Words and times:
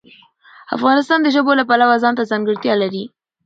افغانستان 0.75 1.19
د 1.23 1.27
ژبو 1.35 1.51
د 1.57 1.61
پلوه 1.69 1.95
ځانته 2.03 2.23
ځانګړتیا 2.31 2.73
لري. 2.83 3.03